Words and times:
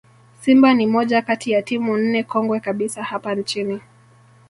Simba 0.41 0.73
ni 0.73 0.87
moja 0.87 1.21
kati 1.21 1.51
ya 1.51 1.61
timu 1.61 1.97
nne 1.97 2.23
kongwe 2.23 2.59
kabisa 2.59 3.03
hapa 3.03 3.35
nchini 3.35 3.81